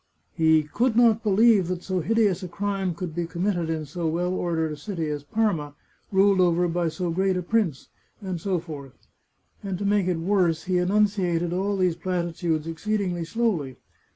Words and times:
He" 0.33 0.63
could 0.73 0.95
not 0.95 1.21
believe 1.21 1.67
that 1.67 1.83
so 1.83 1.99
hideous 1.99 2.41
a 2.41 2.47
crime 2.47 2.95
could 2.95 3.13
be 3.13 3.27
committed 3.27 3.69
in 3.69 3.85
so 3.85 4.07
well 4.07 4.33
ordered 4.33 4.71
a 4.71 4.75
city 4.75 5.07
as 5.09 5.23
Parma, 5.23 5.75
ruled 6.11 6.41
over 6.41 6.67
by 6.67 6.87
so 6.87 7.11
great 7.11 7.37
a 7.37 7.43
prince," 7.43 7.87
and 8.19 8.41
so 8.41 8.57
forth. 8.57 8.93
And 9.61 9.77
to 9.77 9.85
make 9.85 10.07
it 10.07 10.17
worse, 10.17 10.63
he 10.63 10.79
enunciated 10.79 11.53
all 11.53 11.77
these 11.77 11.95
platitudes 11.95 12.65
exceedingly 12.65 13.23
slowly. 13.25 13.77